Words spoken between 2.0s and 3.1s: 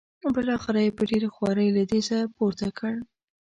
ځایه پورته کړ.